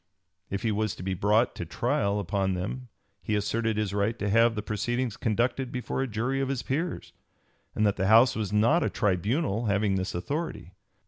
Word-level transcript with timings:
If 0.49 0.63
he 0.63 0.71
was 0.71 0.95
to 0.95 1.03
be 1.03 1.13
brought 1.13 1.53
to 1.53 1.63
trial 1.63 2.19
upon 2.19 2.55
them 2.55 2.87
he 3.21 3.35
asserted 3.35 3.77
his 3.77 3.93
right 3.93 4.17
to 4.17 4.31
have 4.31 4.55
the 4.55 4.63
proceedings 4.63 5.15
conducted 5.15 5.71
before 5.71 6.01
a 6.01 6.07
jury 6.07 6.41
of 6.41 6.49
his 6.49 6.63
peers, 6.63 7.13
and 7.75 7.85
that 7.85 7.97
the 7.97 8.07
House 8.07 8.35
was 8.35 8.51
not 8.51 8.81
a 8.83 8.89
tribunal 8.89 9.67
having 9.67 9.97
this 9.97 10.15
authority. 10.15 10.73